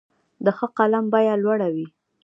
د 0.45 0.47
ښه 0.57 0.67
قلم 0.77 1.05
بیه 1.13 1.35
لوړه 1.43 1.67
وي. 1.73 1.87